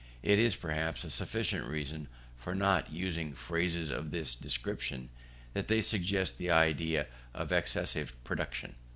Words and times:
And 0.23 0.31
it 0.31 0.39
is, 0.39 0.55
perhaps, 0.55 1.03
a 1.03 1.11
sufficient 1.11 1.67
reason 1.67 2.07
for 2.35 2.55
not 2.55 2.91
using 2.91 3.33
phrases 3.35 3.91
of 3.91 4.09
this 4.09 4.33
description, 4.33 5.09
that 5.53 5.67
they 5.67 5.81
suggest 5.83 6.39
the 6.39 6.49
idea 6.49 7.05
of 7.35 7.51
excessive 7.51 8.15
production. 8.23 8.73